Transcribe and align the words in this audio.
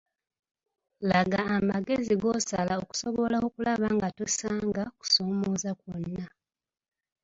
Laga 1.09 1.41
amagezi 1.57 2.13
g’osala 2.21 2.73
okusobola 2.83 3.37
okulaba 3.47 3.87
nga 3.95 4.07
tosanga 4.17 4.83
kusomooza 4.99 5.69
kwonna. 5.79 6.25